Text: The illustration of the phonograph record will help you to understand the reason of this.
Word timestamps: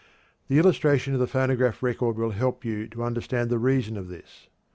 The 0.47 0.57
illustration 0.57 1.13
of 1.13 1.19
the 1.19 1.27
phonograph 1.27 1.83
record 1.83 2.17
will 2.17 2.31
help 2.31 2.65
you 2.65 2.87
to 2.87 3.03
understand 3.03 3.51
the 3.51 3.59
reason 3.59 3.97
of 3.97 4.07
this. 4.07 4.47